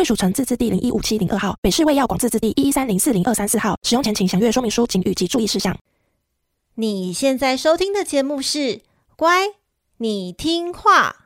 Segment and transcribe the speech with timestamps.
[0.00, 3.76] 贵属城自治地零一五七零二号，北市卫药广自治地一一三零四零二三四号。
[3.82, 5.76] 使用前请详阅说明书、请及注意事项。
[6.76, 8.58] 你现在收听的节目是
[9.14, 9.48] 《乖，
[9.98, 11.16] 你听话》。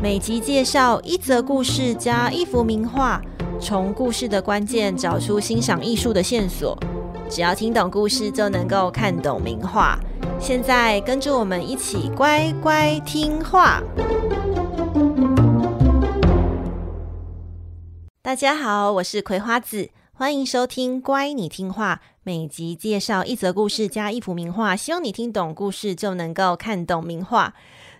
[0.00, 3.20] 每集介绍一则故事加一幅名画。
[3.60, 6.76] 从故事的关键找出欣赏艺术的线索，
[7.28, 9.98] 只要听懂故事就能够看懂名画。
[10.40, 13.82] 现在跟着我们一起乖乖听话。
[18.22, 22.00] 大家好，我是葵花子，欢迎收听《乖，你听话》。
[22.22, 27.54] 每集介绍一则故事加一幅名画，希望你听懂故事就能够看懂名画。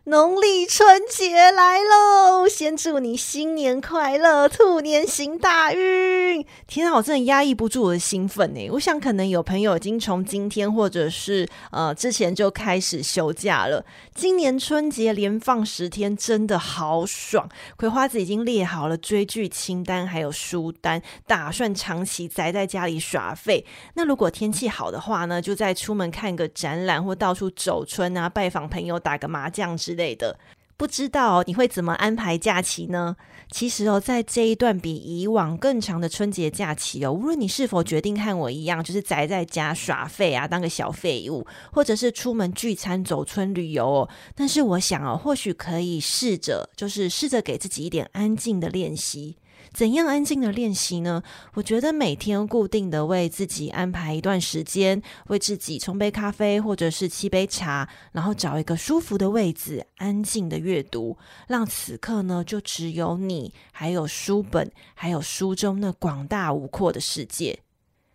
[0.05, 2.49] 农历春节来喽！
[2.49, 6.45] 先祝你新年快乐，兔年行大运！
[6.67, 8.71] 天啊，我真的压抑不住我的兴奋呢。
[8.71, 13.85] 我想，可能有朋友已经从今天或者是呃之前就开始休假了。
[14.21, 17.49] 今年春节连放十天，真的好爽！
[17.79, 23.65] 葵花子已经列好了追剧清单，还有书单，打算长期宅在家里耍废。
[23.95, 30.39] 那如果天气好的话呢，就再出门看个展览，或到处走春啊，拜访朋友，打个麻将之类的。
[30.81, 33.15] 不知道你会怎么安排假期呢？
[33.51, 49.37] 其实哦，在这一段比以往更长的春节假期哦，无论你是否决定和我一样，就是宅在家耍废啊，当个小废物，或者是出门聚餐、走村旅游哦，但是我想哦，或许可以试着，就是试着给自己一点安静的练习。
[49.73, 51.23] 怎样安静的练习呢？
[51.55, 61.17] 我觉得每天固定的为自己安排一段时间，为自己冲杯咖啡或者是沏杯茶，然后找一个舒服的位置，安静的阅读，
[61.47, 67.61] 让此刻呢就只有你，还有书本，还有书中那广大无阔的世界。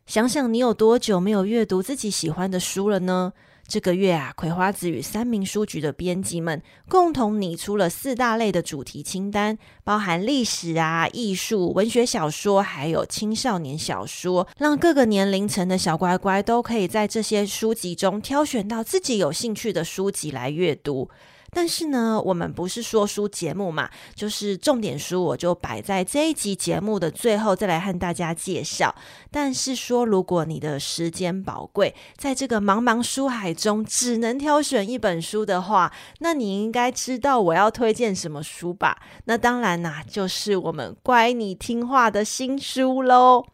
[0.06, 3.34] 想想你有多久没有阅读自己喜欢的书了呢？
[3.68, 21.10] 这个月啊，葵花籽与三民书局的编辑们共同拟出了四大类的主题清单，包含历史啊、艺术、文学小说，还有青少年小说，让各个年龄层的小乖乖都可以在这些书籍中挑选到自己有兴趣的书籍来阅读。
[21.56, 28.94] 但是呢，我们不是说书节目嘛，就是重点书，我就摆在这一集节目的最后再来和大家介绍。
[29.32, 38.98] 但是说，如果你的时间宝贵，在这个茫茫书海中只能挑选一本书的话，那你应该知道我要推荐什么书吧？
[39.24, 43.46] 那当然啦，就是我们乖，你听话的新书喽。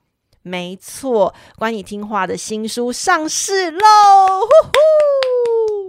[0.41, 3.79] 没错，乖，你听话的新书上市喽！
[4.41, 5.80] 呼呼。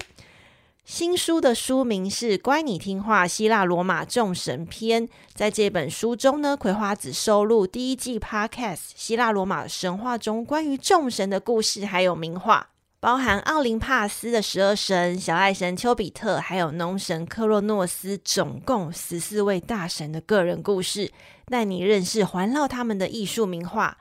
[0.84, 5.06] 新书的书名是《乖，你听话：希腊罗马众神篇》。
[5.32, 21.12] 在这本书中呢，葵花子收录第一季 Podcast《希腊罗马神话中关于众神的故事》，还有名画，包含奥林帕斯的十二神、小爱神丘比特，还有农神克洛诺斯，总共十四位大神的个人故事，
[21.46, 23.98] 带你认识环绕他们的艺术名画。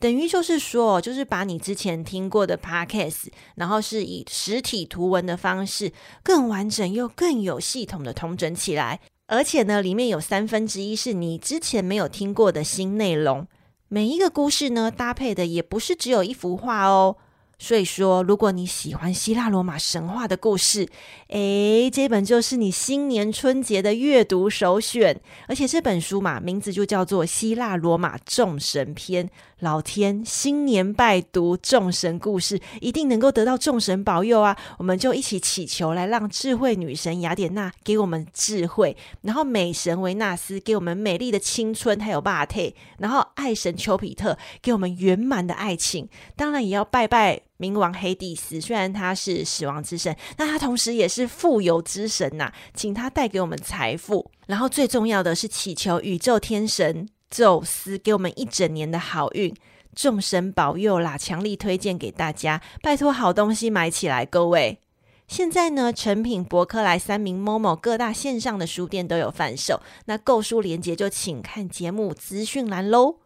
[0.00, 3.26] 等于就是说，就是把你之前听过的 podcast，
[3.56, 5.92] 然后是以实体图文的方式，
[6.22, 9.00] 更完整又更有系统的统整起来。
[9.26, 13.46] 而且呢，里面有三分之一是你之前没有听过的新内容。
[13.88, 17.16] 每一个故事呢，搭配的也不是只有一幅画哦。
[17.58, 20.88] 所以说，如果你喜欢希腊罗马神话的故事，
[21.28, 25.20] 诶，这本就是你新年春节的阅读首选。
[25.48, 29.26] 而且这本书嘛，名字就叫做《希腊罗马众神篇》。
[29.58, 34.56] 老天，新年拜读众神故事，一定能够得到众神保佑啊！
[34.78, 46.08] 我们就一起祈求，来让智慧女神雅典娜给我们智慧，然后美神维纳斯给我们美丽的青春，还有霸体，然后爱神丘比特给我们圆满的爱情。
[46.36, 47.47] 当然，也要拜拜。
[47.58, 54.30] 冥王黑帝斯，虽然他是死亡之神，但他同时也是富有之神呐、请他带给我们财富。
[54.46, 59.54] 然后最重要的是祈求宇宙天神宙斯给我们一整年的好运，
[59.94, 61.18] 众神保佑啦！
[61.18, 64.78] 强力推荐给大家，拜托好东西买起来，各位。
[65.26, 73.16] 现在呢，诚品、博客来、三民、momo 各大线上的书店都有贩售，那购书链接就请看节目资讯栏喽。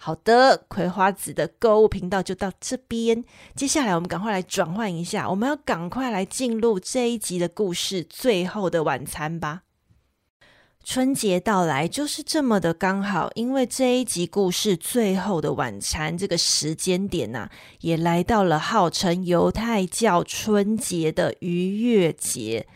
[0.00, 3.24] 好的，葵花籽的购物频道就到这边。
[3.56, 9.62] 接下来，我们赶快来转换一下，我们要赶快来进入这一集的故事——最后的晚餐吧。
[10.84, 22.66] 春节到来就是这么的刚好，因为这一集故事《最后的晚餐》这个时间点呐、啊，也来到了号称犹太教春节的逾越节。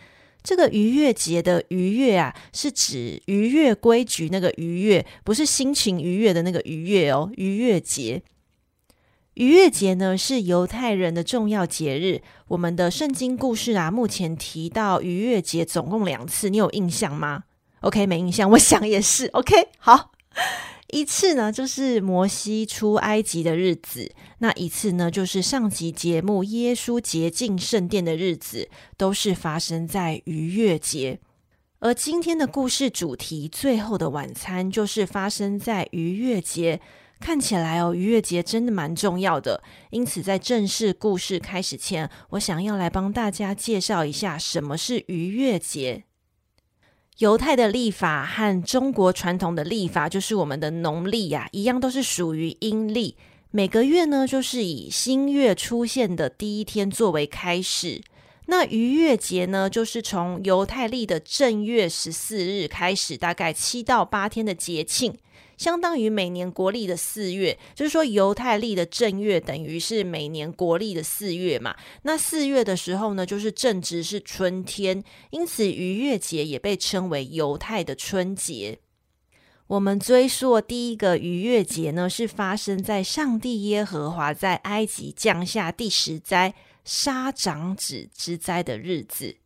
[0.43, 7.31] 这个逾越节的逾越啊，是指逾越规矩那个逾越，不是心情愉悦的那个愉悦哦。
[7.37, 8.23] 逾越节，
[9.35, 12.23] 逾越节呢是犹太人的重要节日。
[12.49, 17.45] 我们的圣经故事啊，目前提到逾越节总共两次，你有印象吗
[17.81, 19.27] ？OK，没印象，我想也是。
[19.29, 20.13] OK，好。
[20.93, 24.11] 一次呢，就是摩西出埃及的日子；
[24.41, 28.69] 那一次呢，就是上集节目耶稣洁净圣殿的日子，
[28.99, 31.19] 都是发生在逾越节。
[31.79, 36.81] 而今天的故事主题《最后的晚餐》就是发生在逾越节。
[37.19, 39.63] 看起来哦，逾越节真的蛮重要的。
[39.91, 46.05] 因此，在正式故事开始前，我想要来帮大家介绍一下什么是逾越节。
[47.23, 53.15] 犹太的历法和中国传统的历法，就是我们的农历呀，一样都是属于阴历。
[53.53, 58.03] 每个月呢，就是以新月出现的第一天作为开始。
[58.47, 65.15] 那逾越节呢，就是从犹太历的正月十四日开始，大概七到八天的节庆。
[65.63, 71.77] 相当于每年国历的四月，就是说犹太历的正月等于是每年国历的四月嘛。
[72.03, 78.81] 那四月的时候呢，就是正值是春天，因此逾越节也被称为犹太的春节。
[79.69, 89.37] 我们追溯第一个逾越节呢，是发生在上帝耶和华在埃及降下第十灾杀长子之灾的日子，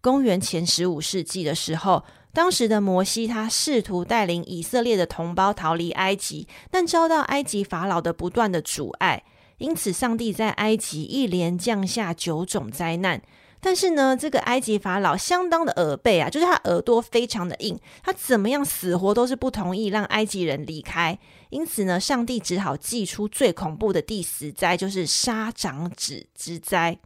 [0.00, 2.02] 公元前十五世纪的时候。
[2.36, 9.24] 当时的摩西，他试图带领以色列的同胞逃离埃及，但遭到埃及法老的不断的阻碍，
[9.56, 13.22] 因此上帝在埃及一连降下九种灾难。
[13.58, 21.18] 但是呢，这个埃及法老相当的耳背啊，就是他耳朵非常的硬，他怎么样死活都是不同意让埃及人离开。
[21.48, 26.98] 因此呢，上帝只好祭出最恐怖的第十灾，就是杀长子之灾。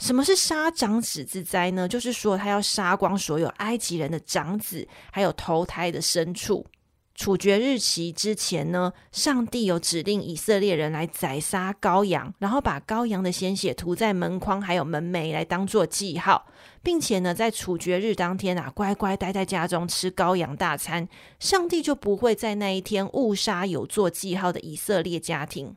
[0.00, 1.86] 什么是杀长子之灾呢？
[1.86, 6.66] 就是说他要杀光所有埃及人的长子，还有头胎的牲畜。
[7.14, 16.46] 处决日期之前呢，上帝有指令以色列人来宰杀羔羊，然后把羔羊的鲜血涂在门框还有门楣来当做记号，
[16.82, 21.06] 并且呢，在处决日当天啊，乖乖待在家中吃羔羊大餐，
[21.38, 25.76] 上帝就不会在那一天误杀有做记号的以色列家庭。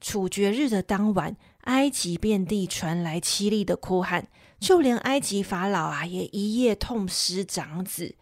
[0.00, 4.28] 处决日的当晚，埃及遍地传来凄厉的哭喊，
[4.60, 8.14] 就连埃及法老啊也一夜痛失长子。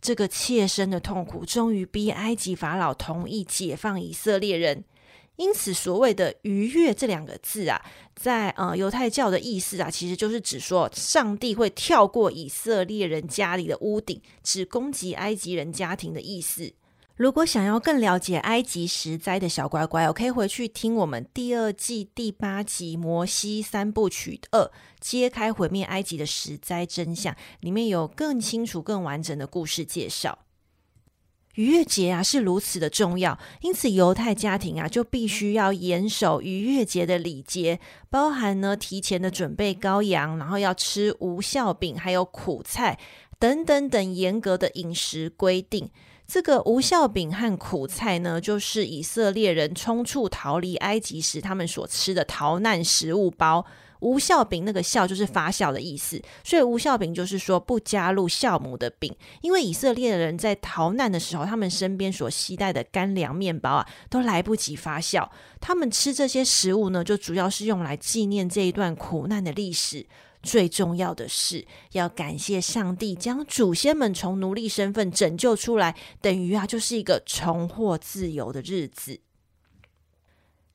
[0.00, 4.84] 这个切身的痛苦，终于逼埃及法老同意解放以色列人。
[5.36, 7.80] 因此，所谓的“逾越”这两个字啊，
[8.16, 16.72] 在呃犹太教的意思啊，其实就是指说上帝会跳过以色列人家里的屋顶，只攻击埃及人家庭的意思。
[17.18, 24.62] 如果想要更了解埃及十灾的小乖乖，我可以回去听我们第二季第八集《摩西三部曲二》，
[25.00, 30.38] 揭开毁灭埃及的十灾真相，里面有更清楚、更完整的故事介绍。
[31.56, 42.96] 逾越节啊是如此的重要，因此犹太家庭啊就必须要严守逾越节的礼节，包含呢提前的准备羔羊，然后要吃无酵饼，还有苦菜
[43.40, 45.90] 等等等严格的饮食规定。
[46.30, 53.64] 这个无效饼和苦菜呢，就是以色列人冲促逃离埃及时他们所吃的逃难食物包。
[54.00, 59.12] 无效饼那个酵就是发酵的意思，所以无效饼就是说不加入酵母的饼。
[59.40, 65.28] 因为以色列人在逃难的时候，他们身边所携带的干粮面包啊，都来不及发酵，
[65.60, 70.06] 他们吃这些食物呢，就主要是用来纪念这一段苦难的历史。
[70.42, 79.20] 最重要的是要感谢上帝将祖先们从奴隶身份拯救出来，等于啊就是一个重获自由的日子。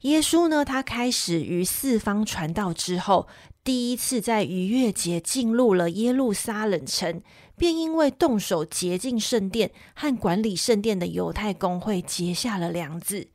[0.01, 3.27] 耶稣呢，他开始于四方传道之后，
[3.63, 7.24] 第一次在逾越节进入了耶路撒冷城，
[7.55, 13.29] 便因为动手洁净圣殿和管理圣殿的犹太公会结下了梁子。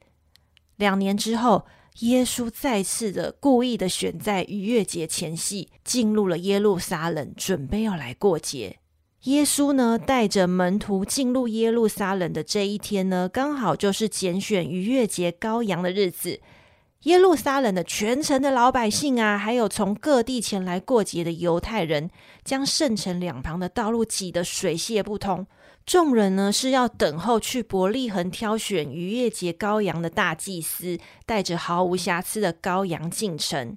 [0.77, 1.65] 两年之后。
[2.01, 8.79] 耶稣再次的故意的选在逾越节前夕进入了耶路撒冷，准备要来过节。
[9.25, 16.41] 耶稣呢，带着门徒进入耶路撒冷的这一天呢，刚好就是拣选逾越节羔羊的日子。
[17.03, 22.11] 耶路撒冷的全城的老百姓啊，还有从各地前来过节的犹太人，
[22.45, 25.45] 将圣城两旁的道路挤得水泄不通。
[25.89, 33.75] 众人呢是要等候去伯利恒挑选逾越节羔羊的大祭司，带着毫无瑕疵的羔羊进城。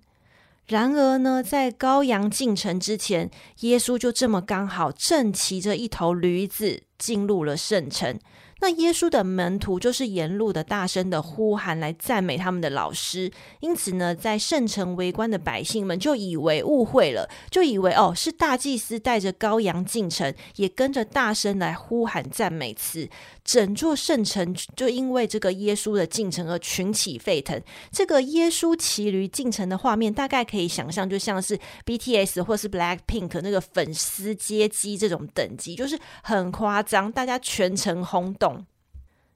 [0.68, 8.20] 然而呢，在羔羊进城之前，耶稣就这么刚好正骑着一头驴子进入了圣城。
[8.62, 23.10] 那耶稣的门徒就是沿路的大声的呼喊来赞美他们的老师，因此呢，在圣城围观的百姓们就以为误会了，就以为哦是大祭司带着羔羊进城，也跟着大声来呼喊赞美词。
[23.44, 27.60] 整座圣城就因为这个耶稣的进城而群起沸腾。
[27.92, 38.51] 这个耶稣骑驴进城的画面，大概可以想象，就像是 BTS 或是 Blackpink 那个粉丝接机这种等级，就是很夸张，大家全城轰动。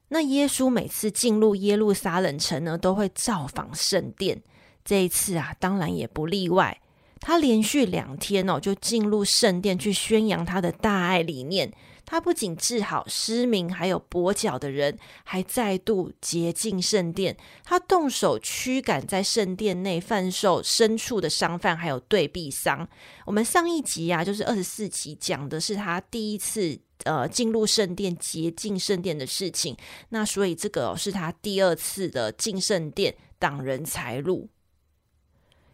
[0.08, 4.40] 那耶稣每次进入耶路撒冷城呢，都会造访圣殿。
[4.84, 6.80] 这一次啊，当然也不例外。
[7.18, 11.72] 他连续两天哦，就进入圣殿去宣扬他的大爱理念。
[12.04, 17.36] 他不仅治好失明，还有跛脚的人，还再度洁净圣殿。
[17.64, 22.88] 他动手驱赶在圣殿内贩售牲畜的商贩，还有对币商。
[23.24, 26.78] 我们上一集啊，就是二十四集，讲的是他第一次。
[27.04, 29.76] 呃，进入圣殿、洁净圣殿的事情，
[30.08, 34.48] 那所以这个是他第二次的进圣殿挡人财路。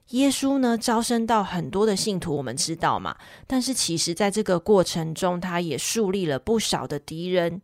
[0.08, 7.62] 耶稣呢，招生到很多的信徒，我们知道嘛，但是其实在这个过程中，他也树立了不少的敌人。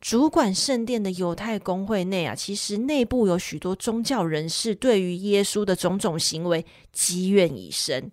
[0.00, 8.10] 主管圣殿的犹太公会内啊，其实内部有许多宗教人士，对于耶稣的种种行为积怨已深。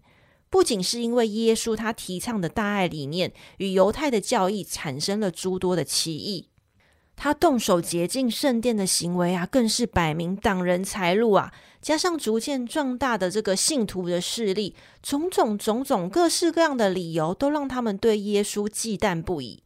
[0.54, 6.48] 不仅是因为耶稣他提倡的大爱理念与犹太的教义产生了诸多的歧义，
[7.16, 11.52] 他动手洁净圣殿的行为啊，更是摆明挡人财路啊！
[11.82, 19.64] 加上逐渐壮大的这个信徒的势力，种种种种各式各样的理由，都让他们对耶稣忌惮不已。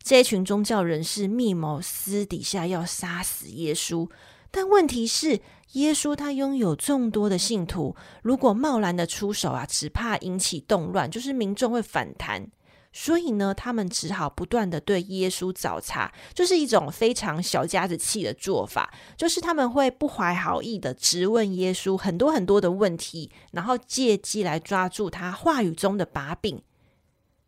[0.00, 4.08] 这群宗教人士密谋私底下要杀死耶稣。
[4.56, 5.38] 但问题是，
[5.72, 12.48] 耶稣他拥有众多的信徒，如果贸然的出手啊，只怕引起动乱，就是民众会反弹。
[12.90, 26.62] 所以呢，他们只好不断的对耶稣找茬，就是一种非常小家子气的做法，就是他们会不怀好意的质问耶稣很多很多的问题，然后借机来抓住他话语中的把柄。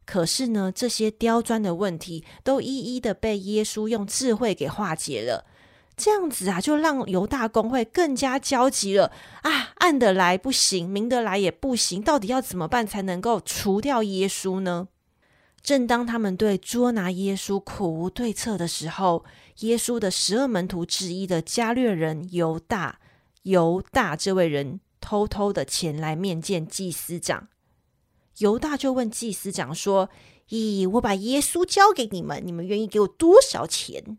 [0.05, 5.47] 可是呢，这些刁钻的问题都一一的被耶稣用智慧给化解了。
[5.99, 9.11] 这样子啊，就让犹大公会更加焦急了
[9.43, 9.73] 啊！
[9.79, 14.89] 暗的来不行，明的来也不行，到底要怎么办才能够除掉耶稣呢？
[15.61, 19.25] 正当他们对捉拿耶稣苦无对策的时候，
[19.59, 23.01] 耶稣的十二门徒之一的加略人犹大，
[23.43, 27.49] 犹大这位人偷偷的前来面见祭司长。
[28.39, 30.09] 犹大就问祭司长说
[30.51, 34.17] ：“咦，我把耶稣交给你们，你们愿意给我多少钱？”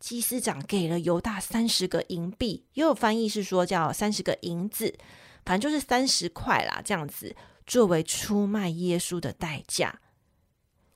[0.00, 4.98] 祭司长给了犹大三十个银币，也有翻译是说叫三十个银子，
[5.44, 10.00] 反正就是三十块啦，这样子作为出卖耶稣的代价。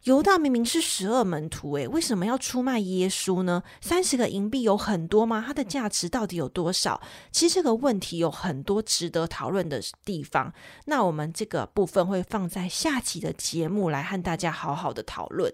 [0.04, 3.62] 犹大明明是十二门徒，诶，为什么要出卖耶稣呢？
[3.80, 5.42] 三十个银币有很多吗？
[5.46, 7.00] 它的价值到底有多少？
[7.32, 10.52] 其实这个问题有很多值得讨论的地方。
[10.84, 15.50] 那我们这个部分会放在下期的节目来和大家好好的讨论。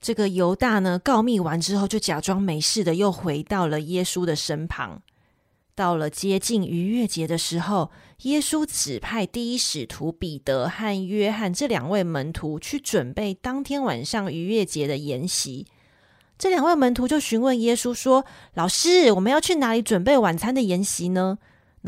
[0.00, 5.02] 这个犹大呢，告密完之后，就假装没事的，又回到了耶稣的身旁。
[5.74, 7.90] 到了接近逾越节的时候，
[8.22, 15.66] 耶稣指派第一使徒彼得和约翰这两位门徒去准备当天晚上逾越节的筵席。
[16.36, 18.24] 这两位门徒就询问耶稣说
[18.54, 21.38] ：“老师，我们要去哪里准备晚餐的筵席呢？”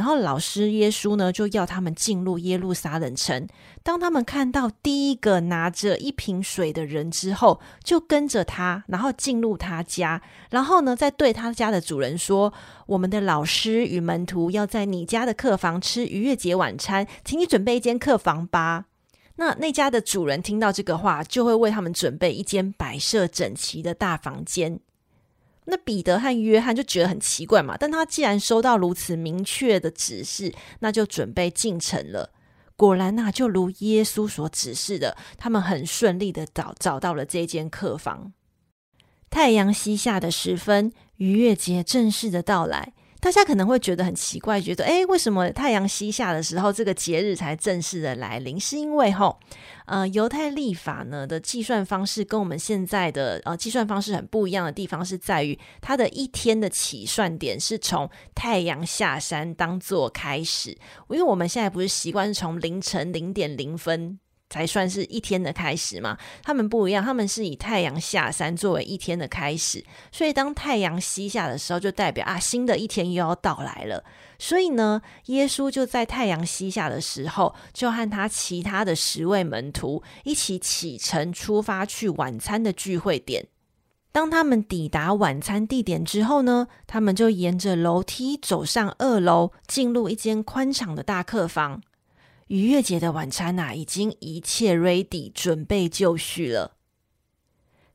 [0.00, 3.46] 然后老师耶稣呢，就要他们进入耶路撒冷城。
[3.82, 12.50] 当他们看到第一个拿着一瓶水的人之后，就跟着他，然后进入他家，然后呢，再对他家的主人说
[12.88, 18.86] ：“我们的老师与门徒要在你家的客房吃逾越节晚餐，请你准备一间客房吧。”
[19.36, 24.80] 那那家的主人听到这个话，就会为他们准备一间摆设整齐的大房间。
[25.70, 32.32] 那彼得和约翰就觉得很奇怪嘛，但他既然收到如此明确的指示，那就准备进城了。
[32.76, 38.32] 果然呐、就如耶稣所指示的，他们很顺利的找找到了这间客房。
[39.30, 42.94] 太阳西下的时分，逾越节正式的到来。
[43.20, 48.58] 大家可能会觉得很奇怪，觉得诶，为什么太阳西下的时候，这个节日才正式的来临？
[48.58, 49.38] 是因为吼，
[49.84, 60.70] 呃，犹太历法呢的计算方式跟我们现在的呃计算方式很不一样的地方，是在于它的一天的起算点是从太阳下山当做开始。
[61.10, 64.18] 因为我们现在不是习惯从凌晨零点零分
[64.50, 66.18] 才算是一天的开始嘛。
[66.42, 74.04] 他们不一样，他们是以太阳下山作为一天的开始，所以当太阳西下的时候，就代表啊，新的一天又要到来了。
[74.38, 83.46] 所以呢，耶稣就在太阳西下的时候，就和他其他的十位门徒一起启程出发去晚餐的聚会点。
[84.12, 91.80] 当他们抵达晚餐地点之后呢，他们就沿着楼梯走上二楼，进入一间宽敞的大客房。
[92.50, 96.72] 逾越节的晚餐啊，已经一切 ready，准备就绪了。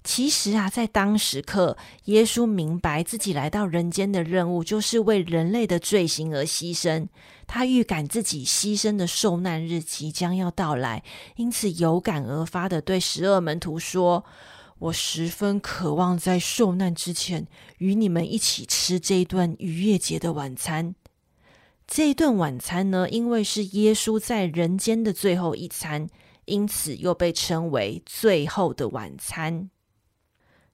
[0.01, 7.09] 其实啊，在当时刻，耶稣明白自己来到人间的任务，就是为人类的罪行而牺牲。
[7.45, 11.03] 他预感自己牺牲的受难日即将要到来，
[11.35, 14.23] 因此有感而发的对十二门徒说
[14.79, 17.45] ：“我十分渴望在受难之前，
[17.79, 20.95] 与你们一起吃这一顿逾越节的晚餐。”
[21.87, 26.07] 这一顿晚餐呢，因为是耶稣在人间的最后一餐，
[26.45, 29.69] 因此又被称为最后的晚餐。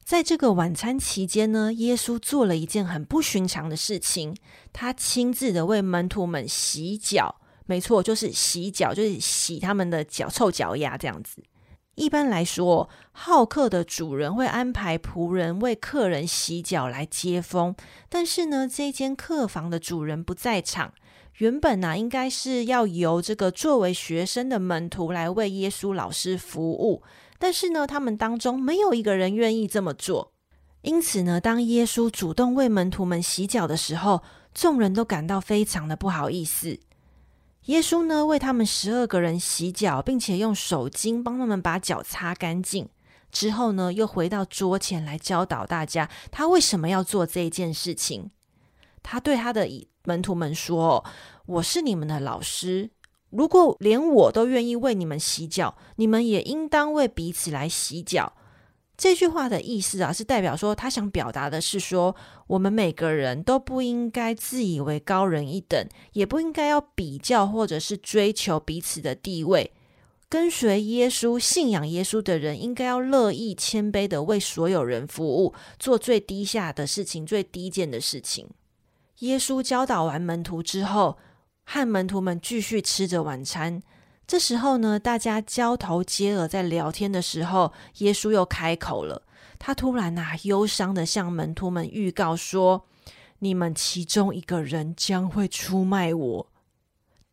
[0.04, 4.36] 在这个晚餐期间呢，耶稣做了一件很不寻常的事情，
[4.74, 7.42] 他亲自的为门徒们洗脚。
[7.66, 11.44] 没错，就是洗脚，就是洗他们的脚，臭脚丫这样子。
[11.96, 17.76] 一般来说，好客的主人会安排仆人为客人洗脚来接风，
[18.10, 20.94] 但是呢，这间客房的主人不在场。
[21.38, 27.02] 原本呢、啊，应该是要由这个作为学生的门徒来为耶稣老师服务，
[27.40, 30.32] 但是呢，他们当中没有一个人愿意这么做。
[30.82, 34.22] 因此呢，当耶稣主动为门徒们洗脚的时候，
[34.54, 36.80] 众人都感到非常的不好意思。
[37.66, 42.90] 耶稣呢，为他们十二个人洗脚，并且用手巾帮他们把脚擦干净。
[43.32, 48.32] 之后呢，又回到桌前来教导大家，他为什么要做这件事情。
[49.04, 49.68] 他对他的
[50.06, 51.04] 门徒们说
[51.46, 52.90] ：“我是你们的老师，
[53.30, 58.34] 如果连我都愿意为你们洗脚，你们也应当为彼此来洗脚。”
[58.98, 62.16] 这句话的意思啊，是代表说他想表达的是说，
[62.46, 69.72] 我们每个人都不应该自以为高人一等，也不应该要比较或者是追求彼此的地位。
[70.30, 78.48] 跟随耶稣、信仰耶稣的人，应该要乐意谦卑的为所有人服务，做最低下的事情、最低贱的事情。
[79.22, 81.18] 耶稣教导完门徒之后，
[81.64, 83.82] 和门徒们继续吃着晚餐。
[84.26, 89.22] 这时候呢，大家交头接耳在聊天的时候，耶稣又开口了。
[89.60, 92.88] 他突然呐、忧伤的向门徒们预告说
[93.40, 96.51] ：“你们其中一个人将会出卖我。”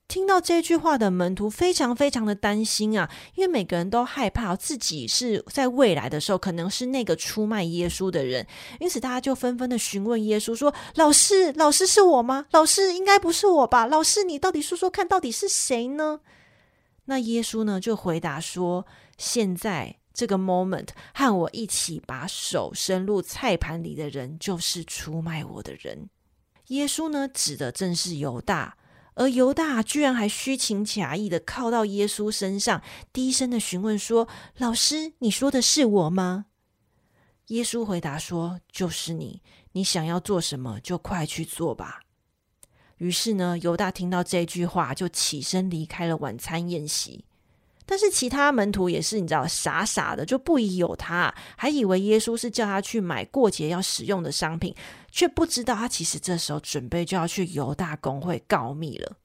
[0.08, 8.46] 听到这句话的门徒非常非常的担心啊，因为每个人都害怕自己是在未来的时候可能是那个出卖耶稣的人，
[8.80, 12.46] 因此大家就纷纷的询问耶稣说：“老师，老师是我吗？
[12.52, 13.86] 老师应该不是我吧？
[13.86, 16.20] 老师，你到底说说看，到底是谁呢？”
[17.04, 18.86] 那耶稣呢就回答说
[19.18, 26.08] ：“现在这个 moment 和我一起把手伸入菜盘里的人，就是出卖我的人。”
[26.68, 28.78] 耶稣呢指的正是犹大。
[29.18, 32.80] 而犹大居然还虚情假意的靠到耶稣身上，
[33.12, 34.28] 低声的询问说
[34.58, 36.46] ：“老师，你说的是我吗？”
[37.48, 42.00] 耶稣回答说：“就是你，你想要做什么就快去做吧。”
[42.98, 47.24] 于是呢，犹大听到这句话，就起身离开了晚餐宴席。
[47.90, 54.74] 但是其他门徒也是，你知道，傻傻的就不疑有他，还以为耶稣是叫他去买过节要使用的商品，
[55.10, 59.16] 却不知道他其实这时候准备就要去犹大公会告密了。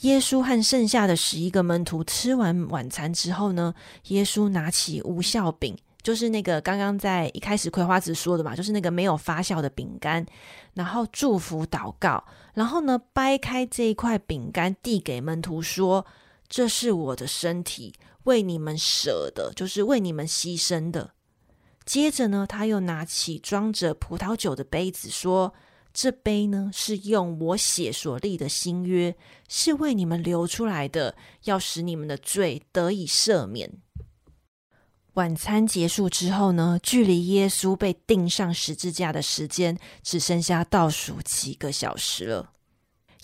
[0.00, 10.24] 耶稣和剩下的十一个门徒吃完晚餐之后呢，耶稣拿起无效饼，就是那个刚刚在一开始葵花子说的嘛，就是那个没有发酵的饼干，
[10.72, 16.06] 然后祝福祷告，然后呢掰开这一块饼干递给门徒说。
[16.48, 21.12] 这是我的身体，为你们舍的，就是为你们牺牲的。
[21.84, 25.54] 接着呢，他又拿起装着葡萄酒的杯子，说
[25.94, 29.16] ：“这杯呢，是用我血所立的新约，
[29.48, 33.72] 是为你们流出来的，要使你们的罪得以赦免。”
[35.14, 42.50] 晚餐结束之后呢，距离耶稣被钉上十字架的时间，只剩下倒数几个小时了。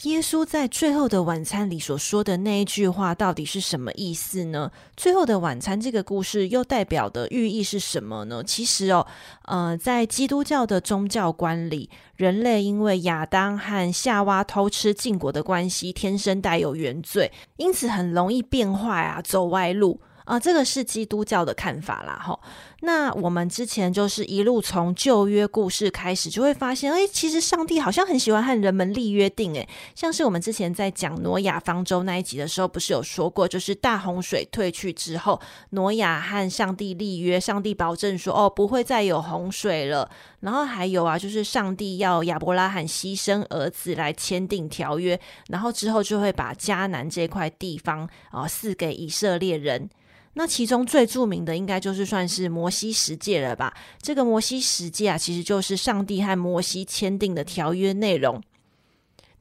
[0.03, 4.69] 耶稣在最后的晚餐里所说的那一句话到底是什么意思呢？
[4.97, 8.43] 最后的晚餐这个故事又代表的寓意是什么呢？
[8.43, 9.07] 其实哦，
[9.45, 20.01] 呃，在基督教的宗教观里，人类因为亚当和夏娃偷吃禁果的关系，天生带有原罪，因此很容易变坏啊，走歪路
[20.33, 22.41] 啊，呃，这个是基督教的看法啦，吼。
[22.81, 35.39] 那我们之前就是一路从旧约故事开始，就会发现，哎，其实上帝好像很喜欢和人们立约定，哎，像是我们之前在讲挪亚方舟那一集的时候，不是有说过，就是大洪水退去之后，
[35.71, 40.11] 挪亚和上帝立约，上帝保证说，哦，不会再有洪水了。
[40.41, 49.89] 然后还有啊，就是上帝要亚伯拉罕牺牲儿子来签订条约，然后之后就会把迦南这块地方啊赐给以色列人。
[50.35, 53.75] 那其中最著名的应该就是算是摩西十诫了吧？
[54.01, 58.43] 这个摩西十诫啊，其实就是上帝和摩西签订的条约内容。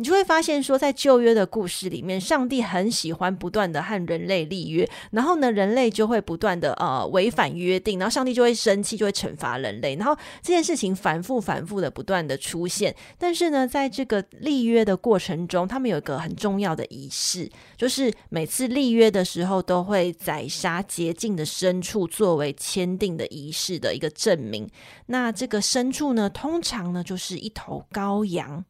[0.01, 12.95] 你就会发现说，在旧约的故事里面，上帝很喜欢不断的和人类立约，然后呢，人类就会不断的呃违反约定，然后上帝就会生气，就会惩罚人类，然后这件事情反复反复的不断的出现。
[13.19, 24.67] 但是呢，在这个立约的过程中，他们有一个很重要的仪式，就是每次立约的时候都会宰杀洁净的牲畜作为签订的仪式的一个证明。
[25.05, 28.65] 那这个牲畜呢，通常呢就是一头羔羊。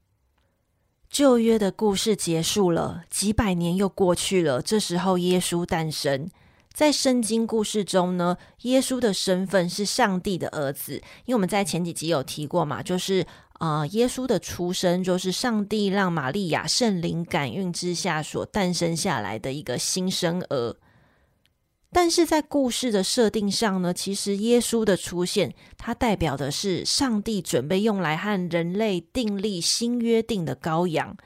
[1.11, 4.61] 旧约的故事结束了，几百年又过去了。
[4.61, 6.31] 这时候，耶稣诞生。
[6.73, 10.93] 在圣经故事中呢，耶稣的身份是上帝的儿子。
[11.25, 13.27] 因为我们在前几集有提过嘛，就是
[13.59, 20.77] 啊，耶稣的出生就是上帝让玛利亚圣灵感孕之下所诞生下来的一个新生儿。
[21.93, 31.17] 但是在故事的设定上呢，其实耶稣的出现，它代表的是上帝准备用来和人类订立新约定的羔羊。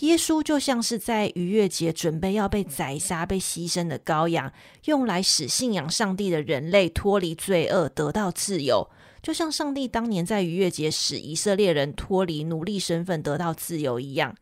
[0.00, 4.52] 耶稣就像是在逾越节准备要被宰杀、被牺牲的羔羊，
[4.84, 8.88] 用来使信仰上帝的人类脱离罪恶，得到自由。
[9.22, 14.36] 就像上帝当年在逾越节使以色列人脱离奴隶身份，得到自由一样。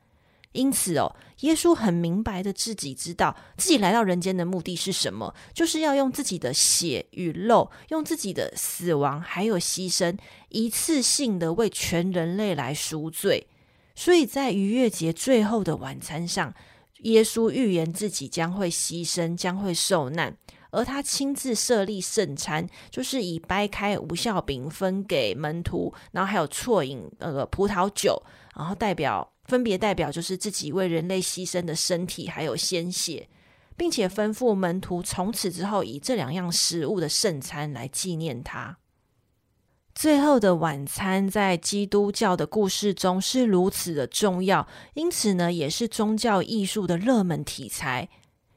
[0.55, 10.17] 因此哦，耶稣很明白的自己知道自己来到人间的目的是什么，就是要用自己的血与肉，用自己的死亡还有牺牲，
[10.51, 13.49] 一次性的为全人类来赎罪。
[13.97, 16.55] 所以在逾越节最后的晚餐上，
[17.03, 20.37] 耶稣预言自己将会牺牲，将会受难，
[20.71, 28.23] 而他亲自设立圣餐，就是以掰开无效饼分给门徒，然后还有啜饮那个葡萄酒，
[28.57, 29.34] 然后代表。
[29.45, 33.29] 分别代表就是自己为人类牺牲的身体，还有鲜血，
[33.77, 38.79] 并且吩咐门徒从此之后以这两样食物的圣餐来纪念他。
[39.95, 48.09] 最后的晚餐在基督教的故事中是如此的重要，因此呢，也是宗教艺术的热门题材。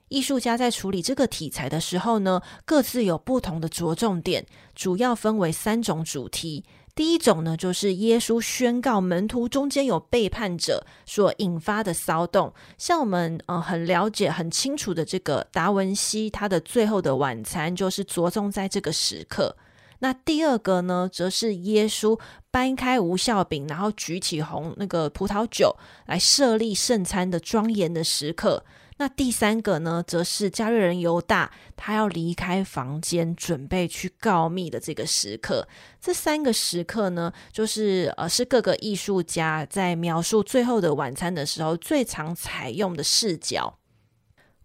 [0.08, 6.63] 艺术家在处理这个题材的时候呢，各自有不同的着重点，主要分为三种主题。
[6.97, 19.55] 第一种呢，就是耶稣宣告门徒中间有背叛者所引发的骚动，像我们呃很了解、很清楚的这个达文西，他的最后的晚餐就是着重在这个时刻。
[19.99, 25.75] 那第二个呢，则是耶稣掰开无效饼，然后举起红那个葡萄酒
[26.07, 28.65] 来设立圣餐的庄严的时刻。
[28.97, 35.67] 那第三个呢，则是加瑞人犹大他要离开房间，准备去告密的这个时刻。
[36.01, 43.77] 这三个时刻呢，就是呃，是各个艺术家在描述最后的晚餐的时候最常采用的视角。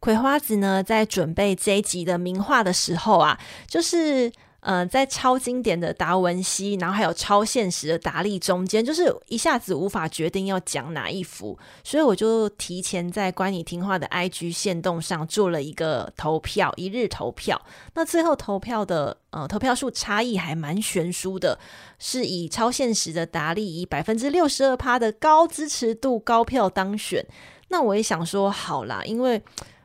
[0.01, 4.33] 葵花子呢，在准备这一集的名画的时候啊，就是。
[4.63, 17.61] 呃，在超经典的达文西，然后还有超现实的达利中间，就是一下子无法决定要讲哪一幅，所以我就提前在乖你听话的 IG 限动上做了一个投票，一日投票。
[17.95, 21.59] 那最后投票的呃投票数差异还蛮悬殊的，
[21.99, 27.27] 是以超现实的达利以百分之六十二趴的高支持度高票当选。
[27.71, 29.43] 那我也想说好啦，因为。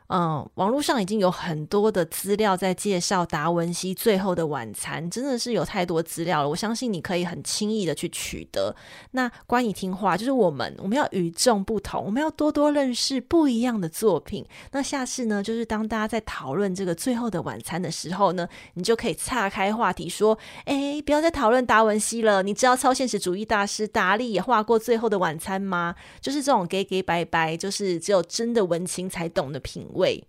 [0.10, 6.48] 嗯，网络上已经有很多的资料在介绍达文西最后的晚餐，真的是有太多资料了。
[6.48, 8.74] 我相信你可以很轻易的去取得。
[9.12, 14.46] 那乖你听话，就是我们我们要与众不同，我们要多多认识不一样的作品。
[14.72, 22.41] 那下次呢，就是当大家在讨论这个最后的晚餐的时候呢，你就可以岔开话题说：“哎，不要再讨论达文西了。
[22.41, 25.93] 你知道超现实主义大师达利也画过最后的晚餐吗？
[26.22, 30.23] 就是这种给给拜拜，就是只有真的文青才懂的品。”位，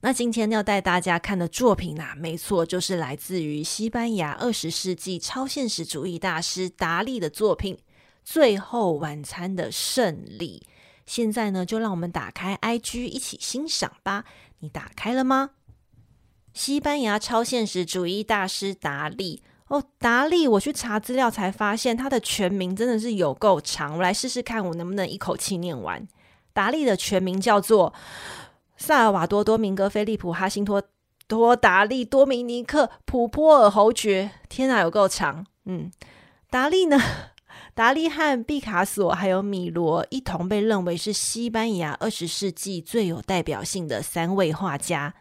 [0.00, 7.76] 那今天要带大家看的作品啊，没错，就是来自于西班牙二十世纪超现实主义大师达利的作品
[8.22, 10.62] 《最后晚餐的胜利》。
[11.06, 14.24] 现在呢，就让我们打开 IG 一起欣赏吧。
[14.60, 15.50] 你打开了吗？
[16.52, 23.96] 西班牙超现实主义大师达利哦，达利，我去查资料才发现他的全名真的是有够长。
[23.96, 26.06] 我来试试看，我能不能一口气念完。
[26.52, 27.94] 达利的全名叫做。
[28.76, 30.82] 萨尔瓦多·多明戈·菲利普·哈辛托
[31.26, 35.46] 多达利、多明尼克、普波尔侯爵，天哪，有够长。
[35.64, 35.90] 嗯，
[36.50, 36.98] 达利呢？
[37.74, 45.14] 达利和毕卡索还有米罗一同被认为是西班牙二十世纪最有代表性的三位画家。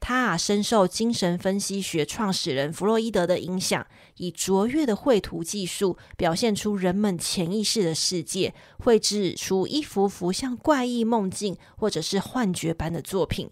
[0.00, 3.86] 他，深受精神分析学创始人弗洛伊德的影响，
[4.16, 13.50] 以卓越的绘图技术表现出人们潜意识的世界，绘制出一幅幅像怪异梦境或者是幻觉般的作品。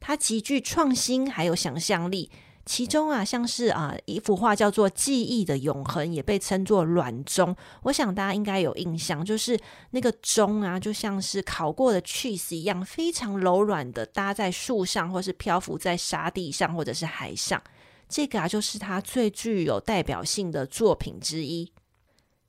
[0.00, 2.30] 他极具创新，还有想象力。
[2.66, 7.54] 其中啊，像是啊一幅画叫做《记忆的永恒》，也被称作软钟。
[7.82, 9.58] 我想大家应该有印象，就是
[9.90, 17.62] 那个钟啊，就像是烤过的 cheese 一样，非常柔软的搭在树上，或是漂浮在沙地上，或者是海上。
[18.08, 21.70] 这个啊，就是他最具有代表性的作品之一。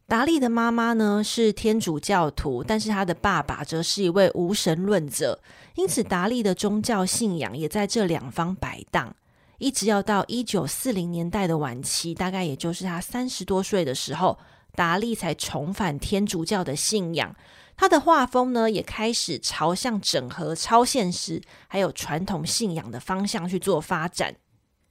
[0.07, 5.41] 达利的妈妈呢是天主教徒，但是他的爸爸则是一位无神论者，
[5.75, 9.13] 因此达利的宗教信仰也在这两方摆荡。
[9.57, 14.37] 一直要到一九四零年代的晚期，大概也就是他三十多岁的时候，
[14.73, 17.35] 达利才重返天主教的信仰。
[17.77, 24.35] 他的画风呢，也开始朝向整合超现实还有传统信仰的方向去做发展。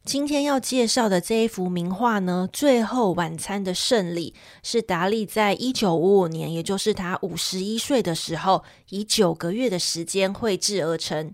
[0.04, 11.32] 今天要介绍的这一幅名画呢，《最后晚餐的胜利》，是达利在一九五五年，也就是他五十一岁的时候，以九个月的时间绘制而成。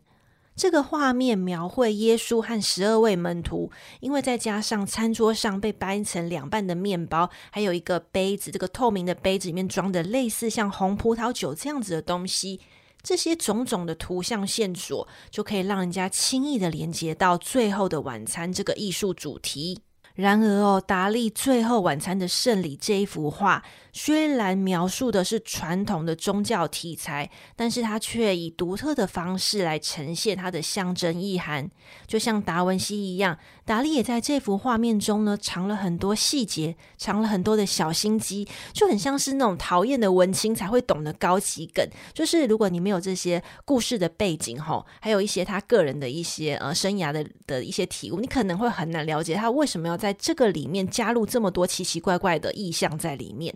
[0.56, 12.60] 这个画面描绘耶稣和十二位门徒，因为再加上餐桌上被掰成两半的面包，还有一个杯子，这个透明的杯子里面装的类似像红葡萄酒这样子的东西，
[13.02, 19.80] 这些种种的图像线索，就可以让人家轻易的连接到《最后的晚餐》这个艺术主题。
[20.14, 31.70] 然而哦，达利《最后晚餐的胜利》这一幅画，虽然描述的是传统的宗教题材，但是他却以独特的方式来呈现它的象征意涵。
[32.06, 41.86] 就像达文西一样，达利也在这幅画面中呢，藏了很多细节，藏了很多的小心机，就很像是那种讨厌的文青才会懂的高级梗。
[42.12, 53.54] 就是如果你没有这些故事的背景吼，还有一些他个人的一些呃生涯的的一些体悟，你可能会很难了解他为什么要在这个里面加入这么多奇奇怪怪的意象在里面。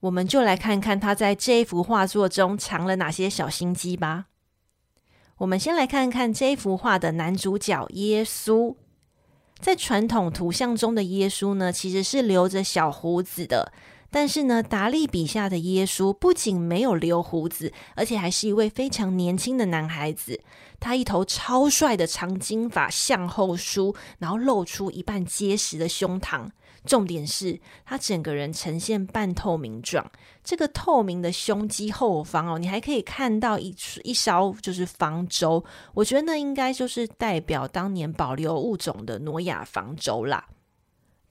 [0.00, 4.26] 我们就来看看他在这幅画作中藏了哪些小心机吧。
[5.38, 8.76] 我们先来看看这幅画的男主角耶稣。
[9.58, 13.72] 在传统图像中的耶稣呢，其实是留着小胡子的。
[14.10, 20.40] 但是呢，达利笔下的耶稣不仅没有留胡子，而且还是一位非常年轻的男孩子。
[20.80, 26.48] 他一头超帅的长金发向后梳，然后露出一半结实的胸膛。
[26.84, 30.10] 重点是他整个人呈现半透明状，
[30.42, 35.64] 这个透明的胸肌后方哦，你还可以看到一一艘就是方舟，
[35.94, 40.48] 我觉得那应该就是代表当年保留物种的挪亚方舟啦。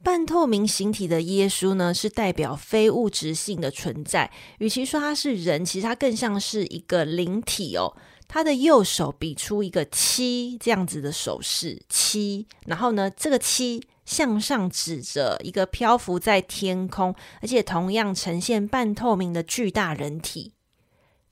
[0.04, 7.96] 半透明形体的耶稣呢，是代表非物质性的存在，与其说他是人，其实他更像是一个灵体哦。
[8.28, 13.82] 他的右手比出一个七这样子的手势，七，然后呢，这个七。
[14.08, 20.54] 向上指着一个漂浮在天空，而且同样呈现半透明的巨大人体。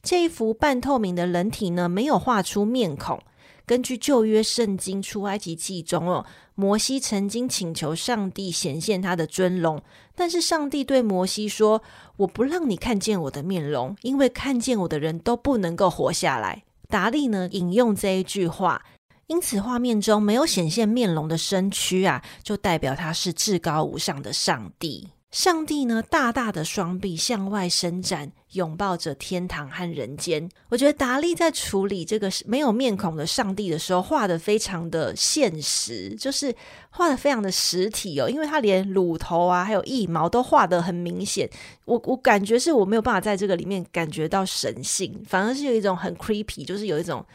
[0.04, 3.20] 这一幅半透明的人体呢，没有画出面孔。
[3.66, 9.82] 根据旧约圣经出埃及记中哦，摩西曾经请求上帝显现他的尊容，
[10.14, 11.82] 但是上帝对摩西说
[12.18, 18.84] ：“我不让你看见我的面容，因为看见我的人都不能够活下来。”达利呢，引用这一句话。
[19.28, 25.10] 因此，画面中没有显现面容的身躯啊，就代表他是至高无上的上帝。
[25.32, 30.48] 上帝呢，大大的双臂向外伸展，拥抱着天堂和人间。
[30.70, 36.56] 我觉得达利在处理这个没有面孔的上帝的时候，画得非常的现实，就是
[36.92, 38.30] 画得非常的实体哦。
[38.30, 41.50] 因为他连乳头啊，还有腋毛都画得很明显。
[41.84, 47.26] 我我感觉是我没有办法在这个里面感觉到神性，反而是有一种很 creepy，就是有一种。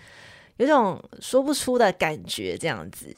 [0.61, 3.17] 有种说不出的感觉，这样子。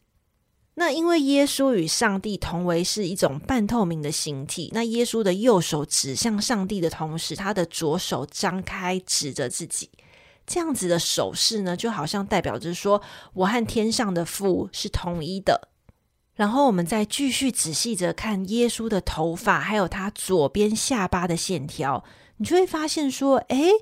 [0.74, 9.90] 那因为耶稣与上帝同为是一种半透明的形体，那耶稣的右手指向上帝的同时，他的左手张开指着自己，
[10.46, 13.02] 这样子的手势呢，就好像代表着说，
[13.35, 15.68] 我和天上的父是同一的。
[16.37, 22.05] 然后我们再继续仔细着看耶稣的头发，还有他左边下巴的线条，
[22.37, 23.72] 你就会发现说，诶。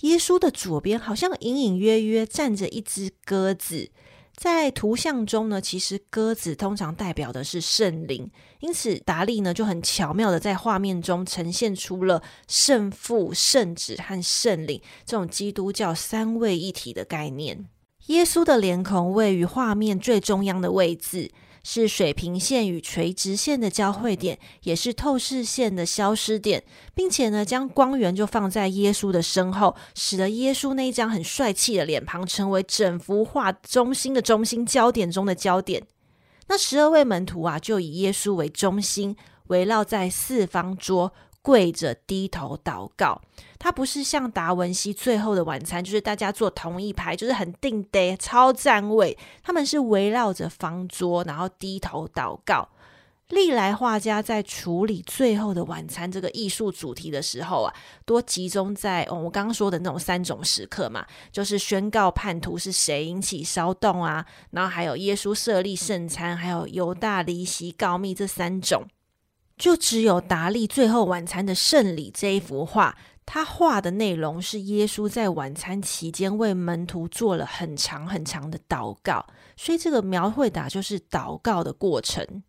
[0.00, 3.90] 耶稣的左边好像隐隐约约站着一只鸽子，
[4.34, 17.68] 在图像中呢，其实鸽子通常代表的是圣灵，因此达利呢就很巧妙的在画面中呈现出了圣父、圣子和圣灵这种基督教三位一体的概念。
[18.06, 21.30] 耶稣的脸孔位于画面最中央的位置。
[21.62, 26.62] 是水平线与垂直线的交汇点，也是透视线的消失点，
[26.94, 35.86] 并且呢，将光源就放在耶稣的身后，使得耶稣那一张很帅气的脸庞成为整幅画中心的中心焦点中的焦点。
[36.48, 39.16] 那十二位门徒啊，就以耶稣为中心，
[39.48, 41.12] 围绕在四方桌。
[41.42, 43.20] 跪着低头祷告，
[43.58, 49.16] 他不是像达文西最后的晚餐，就是大家坐同一排，就是很定得超站位。
[49.42, 52.68] 他们是围绕着方桌，然后低头祷告。
[53.28, 57.72] 历来画家在处理最后的晚餐这个艺术主题的时候啊，
[58.04, 68.84] 多集中在哦，我刚刚说的那种三种时刻嘛，就是宣告叛徒是谁，引起骚动啊，然后还有耶稣设立圣餐，还有犹大离席告密这三种。
[69.60, 72.96] 就只有达利《最后晚餐的圣礼》这一幅画，
[73.26, 79.26] 他画的内容是耶稣在晚餐期间为门徒做了很长很长的祷告，
[79.58, 82.42] 所以这个描绘的就是祷告的过程。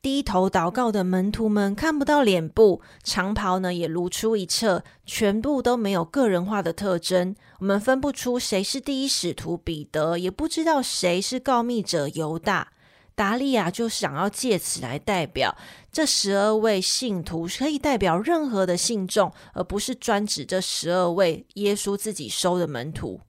[0.00, 12.73] 低头祷告的门徒们看不到脸部，长袍呢也如出一辙，全部都没有个人化的特征，我们分不出谁是第一使徒彼得，也不知道谁是告密者犹大。
[13.14, 15.56] 达利亚就想要借此来代表
[15.92, 23.20] 这十二位信徒，可以代表任何的信众，而不是专指这十二位耶稣自己收的门徒。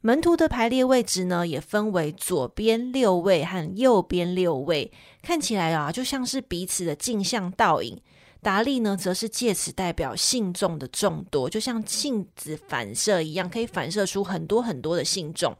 [0.00, 8.00] 门徒的排列位置呢，也分为左边六位和右边六位，看起来啊，就像是彼此的镜像倒影。
[8.42, 15.56] 达利呢，则是借此代表信众的众多，就像镜子反射一样，可以反射出很多很多的信众。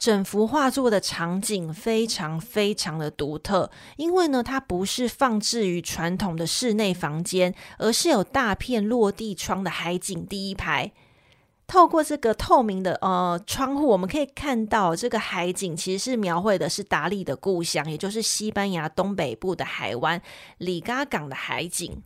[0.00, 10.90] 整幅画作的场景非常非常的独特，因为呢，它不是放置于传统的室内房间，而是有大片落地窗的海景第一排。
[11.66, 20.22] 透过这个透明的呃窗户，我们可以看到这个海景其实是描绘的是达利的故乡，也就是西班牙东北部的海湾
[20.56, 22.02] 里嘎港的海景。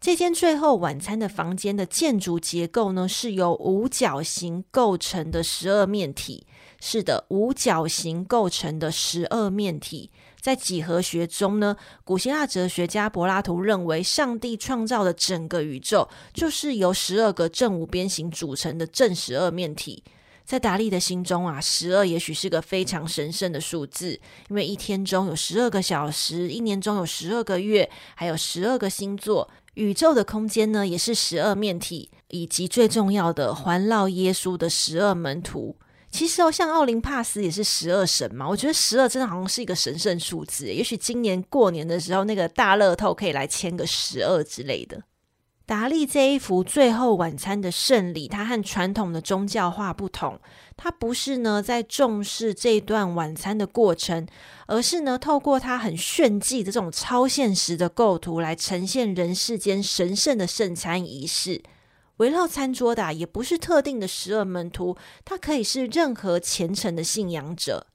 [0.00, 6.44] 这间最后晚餐的房间的建筑结构呢，是由五角形构成的十二面体。
[6.80, 10.10] 是的，五角形构成的十二面体，
[10.40, 20.04] 在几何学中呢，古希腊哲学家柏拉图认为，上帝创造的整个宇宙就是由十二个正五边形组成的正十二面体。
[20.44, 24.12] 在达利的心中啊，十二也许是个非常神圣的数字，
[24.48, 35.76] 因为一天中有十二个小时，一年中有十二个月，还有十二个星座，宇宙的空间呢也是十二面体，以及最重要的环绕耶稣的十二门徒。
[36.10, 38.48] 其实哦，像奥林帕斯也是十二神嘛。
[38.48, 40.66] 我觉得十二真的好像是一个神圣数字。
[40.66, 45.02] 也许今年过年的时候，那个大乐透可以来签个十二之类的。
[45.66, 50.40] 达利这一幅《最后晚餐的圣礼》，它和传统的宗教画不同，
[50.78, 54.26] 它不是呢在重视这段晚餐的过程，
[54.66, 61.62] 而是呢透过它很炫技的这种超现实的构图来呈现人世间神圣的圣餐仪式。
[62.18, 67.86] 围绕餐桌的也不是特定的十二门徒，它可以是任何虔诚的信仰者。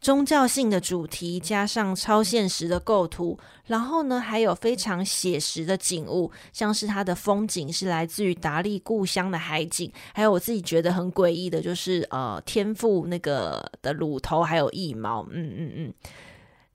[0.00, 15.94] 宗教性的主题加上超现实的构图，然后呢，还有非常写实的景物，像是它的风景是来自于达利故乡的海景，还有我自己觉得很诡异的，就是呃天父那个的乳头还有翼毛，嗯嗯嗯。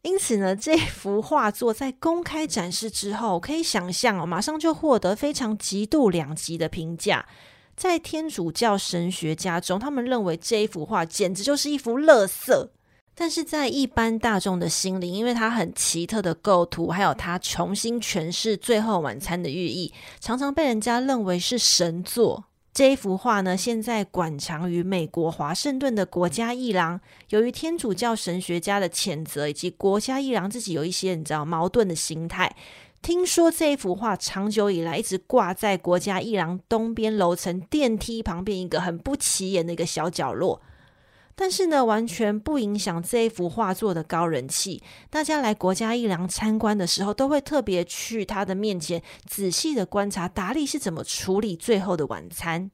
[0.10, 7.28] 因此呢，这幅画作在公开展示之后，可以想象哦，马上就获得非常极度两极的评价。
[7.76, 12.70] 在天主教神学家中，他们认为这一幅画简直就是一幅垃圾；
[13.14, 22.46] 但是在一般大众的心里，因为它很奇特的构图，还有它重新诠释《最后晚餐》的寓意，常常被人家认为是神作。
[22.72, 27.02] 这一幅画呢，现在馆藏于美国华盛顿的国家艺廊。
[27.30, 32.56] 由于天主教神学家的谴责，以及国家艺廊自己有一些你知道矛盾的心态，
[33.02, 40.62] 听说这一幅画长久以来一直挂在国家艺廊东边楼层电梯旁边一个很不起眼的一个小角落。
[41.42, 44.84] 但是呢，完全不影响这一幅画作的高人气。
[45.10, 52.70] 大家来国家艺廊参观的时候，都会特别去他的面前，仔细的观察达利是怎么处理最后的晚餐。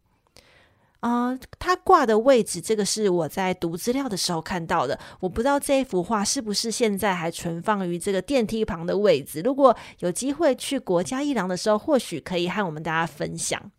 [1.02, 5.00] 啊、他挂的位置，这个是我在读资料的时候看到的。
[5.20, 9.42] 我不知道这一幅画是不是现在还存放于这个电梯旁的位置。
[9.42, 13.72] 如果有机会去国家艺廊的时候，或许可以和我们大家分享。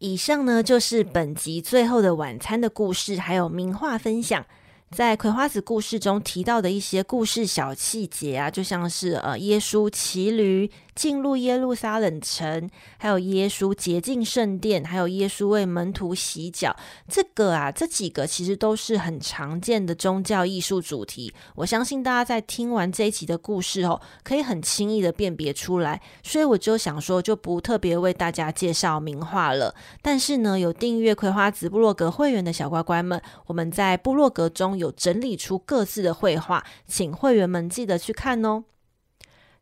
[0.00, 4.46] 以上呢，就是本集最后的晚餐的故事，还有名画分享。
[4.90, 12.68] 在葵花子故事中提到的一些故事小细节啊，就像是呃，耶稣骑驴进入耶路撒冷城，
[12.98, 16.74] 还有耶稣洁净圣殿，还有耶稣为门徒洗脚。
[17.08, 21.32] 这个啊，这几个其实都是很常见的宗教艺术主题。
[21.54, 26.00] 我相信大家在听完这一集的故事后，可以很轻易的辨别出来。
[26.22, 29.74] 所以我就想说，就不特别为大家介绍名画了。
[30.02, 38.64] 但是呢，有订阅葵花子部落格会员的小乖乖们，我们在部落格中有整理出各自的绘画，请会员们记得去看哦。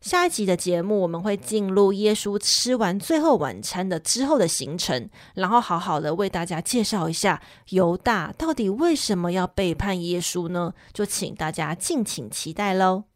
[0.01, 10.73] 下一集的节目，我们会进入耶稣吃完最后晚餐的之后的行程，然后好好的为大家介绍一下犹大到底为什么要背叛耶稣呢？
[10.93, 13.08] 就请大家敬请期待喽。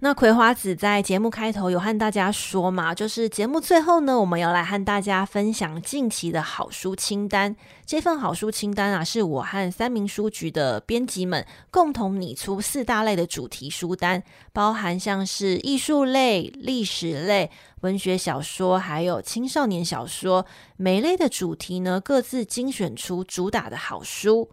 [0.00, 7.56] 那葵花子在节目开头有和大家说嘛，就是节目最后呢，我们要来和大家分享近期的好书清单。
[7.86, 14.22] 这份好书清单啊，是我和三民书局的编辑们共同拟出四大类的主题书单，
[14.52, 20.44] 包含像是艺术类、历史类、文学小说，还有青少年小说。
[20.76, 24.50] 每类的主题呢，各自精选出主打的好书。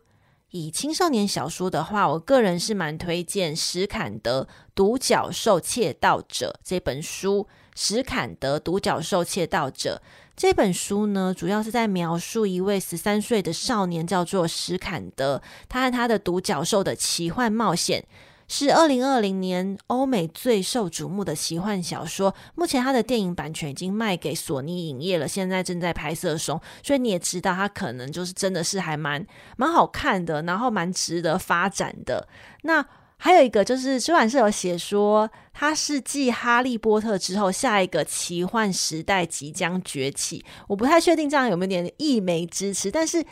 [0.54, 4.44] 以青少年小说的话，我个人是蛮推荐史坎德
[4.76, 7.48] 《独角兽窃盗者》这本书。
[7.76, 10.00] 史坎德《独角兽窃盗者》
[10.38, 18.06] 这本书呢，主要是在描述一位十三岁的少年，叫做史坎德，他和他的独角兽的奇幻冒险。
[18.48, 22.34] 是二零二零年欧美最受瞩目的奇幻小说。
[22.56, 26.60] 目前它的电影版权已经卖给索尼影业了，现在正在拍摄中。
[26.84, 29.26] 所以你也知道，它可能就是真的是还蛮
[29.58, 32.28] 蛮好看的，然后蛮值得发展的。
[32.64, 32.86] 那
[33.18, 40.44] 还有一个就是出版社有写说，它是继《哈利波特》之后下一个奇幻时代即将崛起。
[40.68, 43.26] 我不太确定这样有没有点溢美之词，但是。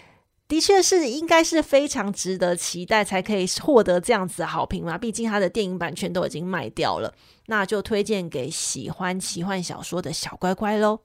[0.52, 4.98] 的确是，应该是非常值得期待，才可以获得这样子的好评嘛。
[4.98, 7.14] 毕竟他的电影版权都已经卖掉了，
[7.46, 11.00] 那就推荐给喜欢奇幻小说的小乖乖喽。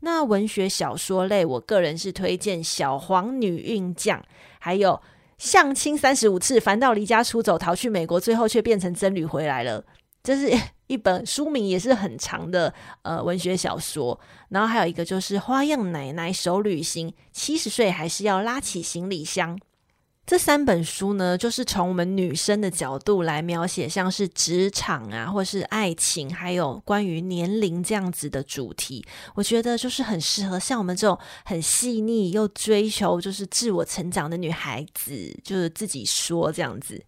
[0.00, 4.18] 那文学小说类，我个人是推荐《小黄女运将》，
[4.58, 4.92] 还有
[5.36, 9.84] 《相亲三十五次》，凡道离家出走，逃去美国，最后却变成僧侣回来了。
[10.24, 10.50] 这是
[10.88, 14.18] 一本书名也是很长的呃文学小说，
[14.48, 19.56] 然后还有一个就是《花样奶奶手旅行》，七十岁还是要拉起行李箱。
[20.26, 29.04] 这三本书呢，就是从我们女生的角度来描写，像是职场啊，或是爱情，还有关于年龄这样子的主题。
[29.34, 37.02] 我觉得就是很适合像我们这种很细腻又追求就是自我成长的女孩子，就是自己说这样子。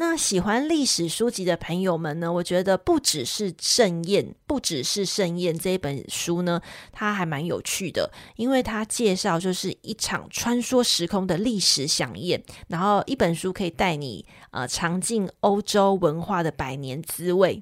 [0.00, 17.60] 那喜欢历史书籍的朋友们呢，我觉得不只是盛宴，不只是盛宴这一本书呢，它还蛮有趣的，因为它介绍就是一场穿梭时空的历史饗宴，然后一本书可以带你呃尝尽欧洲文化的百年滋味，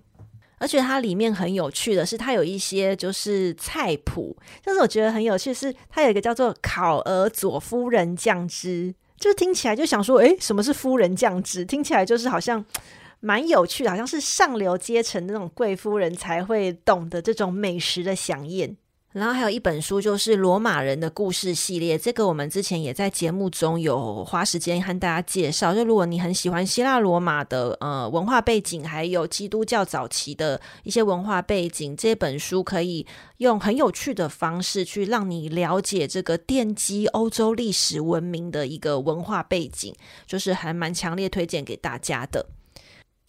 [0.59, 8.95] 而且它里面很有趣的是，它有一些就是菜谱，但是我觉得很有趣的是，它有一个叫做烤鹅佐夫人酱汁。
[9.19, 11.65] 就听起来就想说，诶，什么是夫人降职？
[11.65, 12.65] 听起来就是好像
[13.21, 18.77] 蛮有趣，好像是上流阶层那种贵夫人才会懂得这种美食的飨宴。
[19.13, 25.75] 然后还有一本书，就是《罗马人的故事》系列，这个我们之前也在节目中有花时间和大家介绍。
[25.75, 33.07] 就如果你很喜欢希腊罗马的呃文化背景，还有基督教早期的一些文化背景，这本书可以
[33.39, 39.95] 用很有趣的方式去让你了解这个奠基欧洲历史文明的一个文化背景，
[40.27, 42.45] 就是还蛮强烈推荐给大家的。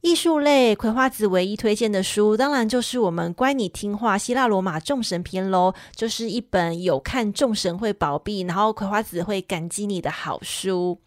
[0.02, 11.00] 艺术类葵花子唯一推荐的书，当然就是我们乖你听话希腊罗马众神篇喽，就是一本有看众神会保庇，然后葵花子会感激你的好书。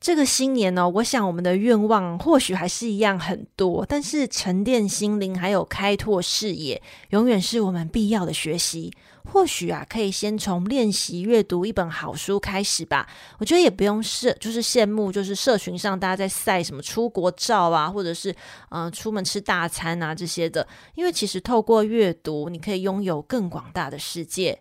[0.00, 8.92] 这个新年呢、我想我们的愿望或许还是一样很多，但是沉淀心灵还有开拓视野，永远是我们必要的学习。
[9.30, 13.06] 或许啊，可以先从练习阅读一本好书开始吧。
[13.38, 18.34] 我觉得也不用是，就是羡慕，就是社群上大家在晒什么出国照啊，或者是
[18.70, 20.66] 嗯、出门吃大餐啊这些的。
[20.94, 24.60] 因为其实透过阅读，你可以拥有更广大的世界。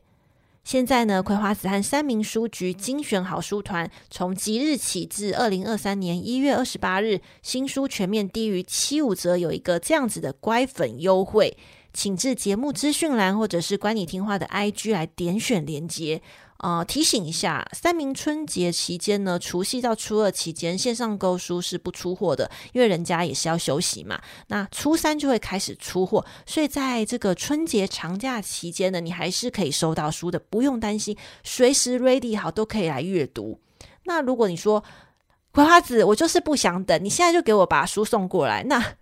[0.65, 11.57] 现在呢，葵花子和三民书局精选好书团，从即日起至二零二三年一月二十八日，新书全面低于七五折，有一个这样子的乖粉优惠。
[11.97, 16.21] 请至节目资讯栏或者是乖你听话的 IG 来点选连接。
[16.57, 24.21] 呃，提醒一下，三明春节期间呢，除夕到初二期间线上购书是不出货的，因为人家也是要休息嘛。
[24.49, 33.59] 那初三就会开始出货，所以在这个春节长假期间呢，你还是可以收到书的，不用担心，随时 ready 好都可以来阅读。
[34.03, 34.83] 那如果你说
[35.51, 38.97] 葵花子，我就是不想等，你现在就给我把书送过来，那。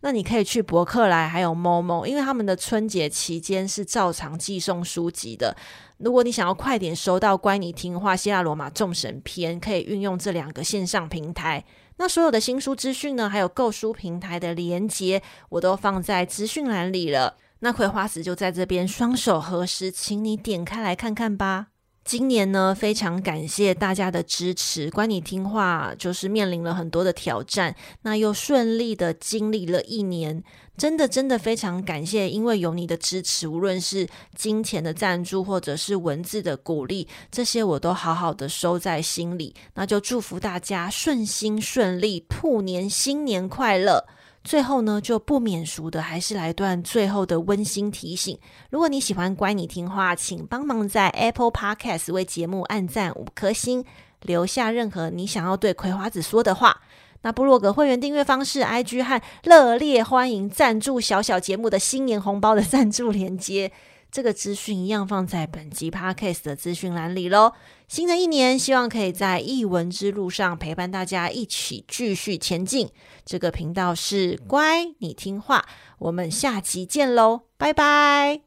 [0.00, 5.56] 那你可以去博客来，还有 Momo，因为他们的春节期间是照常寄送书籍的。
[5.98, 11.64] 如果你想要快点收到《乖，你听话：希腊罗马众神篇》，可以运用这两个线上平台。
[11.96, 17.36] 那所有的新书资讯呢，还有购书平台的连接，我都放在资讯栏里了。
[17.60, 21.66] 那葵花子就在这边双手合十，请你点开来看看吧。
[22.08, 24.90] 今年呢，非常感谢大家的支持。
[24.90, 30.42] 关，你听话就是面临了很多的挑战，那又顺利的经历了一年，
[30.78, 39.54] 真的真的非常感谢，因为有你的支持，无论是金钱的赞助或者是文字的鼓励，这些我都好好的收在心里。
[39.74, 44.06] 那就祝福大家顺心顺利，兔年新年快乐。
[44.48, 48.38] 最后呢，就不免俗的，还是来段最后的温馨提醒。
[48.70, 53.84] 如果你喜欢乖，你听话，请帮忙在 Apple Podcast 为节目按赞五颗星，
[54.22, 56.80] 留下任何你想要对葵花子说的话。
[57.20, 63.70] 那部落格会员订阅方式、IG 和热烈欢迎赞助小小节目的新年红包的赞助连接。
[64.10, 67.52] 这个资讯一样放在本集 Podcast 的资讯栏里喽。
[67.88, 72.90] 新的一年，希望可以在译文之路上陪伴大家一起继续前进。
[73.24, 75.64] 这个频道是乖，你听话，
[75.98, 78.42] 我们下期见喽，拜拜。